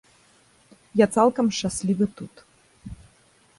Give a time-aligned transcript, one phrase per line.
[1.01, 2.33] Я цалкам шчаслівы тут.